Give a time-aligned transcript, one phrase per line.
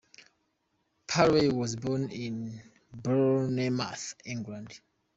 [1.05, 2.59] Paley was born in
[2.91, 4.81] Bournemouth, England.